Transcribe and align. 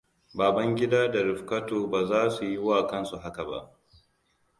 Babangida 0.37 1.07
da 1.09 1.21
Rifkatu 1.23 1.89
ba 1.89 2.05
za 2.05 2.29
su 2.31 2.45
yi 2.45 2.57
wa 2.57 2.87
kansu 2.87 3.15
haka 3.23 3.43
ba. 3.47 3.59